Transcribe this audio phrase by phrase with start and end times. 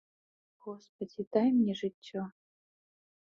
[0.67, 2.21] Госпадзі, дай мне жыццё!